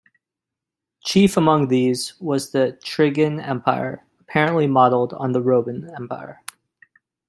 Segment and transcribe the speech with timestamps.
[1.03, 6.41] Chief among these was the Trigan Empire, apparently modelled on the Roman Empire.